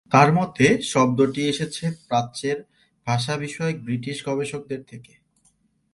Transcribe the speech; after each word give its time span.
তার 0.11 0.29
মতে 0.33 0.65
শব্দটি 0.91 1.41
এসেছে 1.47 1.85
প্রাচ্যের 2.07 2.57
ভাষা 3.07 3.33
বিষয়ক 3.37 3.77
ব্রিটিশ 3.79 4.17
গবেষকদের 4.25 4.81
থেকে। 4.83 5.13